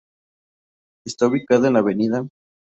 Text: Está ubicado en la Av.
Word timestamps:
Está 1.05 1.27
ubicado 1.27 1.67
en 1.67 1.73
la 1.73 2.17
Av. 2.17 2.27